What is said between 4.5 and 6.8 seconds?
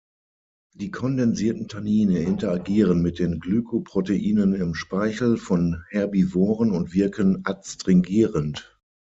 im Speichel von Herbivoren